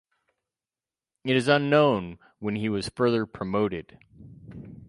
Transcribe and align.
It 1.23 1.35
is 1.35 1.47
unknown 1.47 2.17
when 2.39 2.55
he 2.55 2.69
was 2.69 2.89
further 2.89 3.27
promoted. 3.27 3.99